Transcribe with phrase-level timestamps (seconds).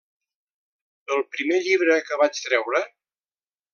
[1.15, 2.83] El primer llibre que vaig treure?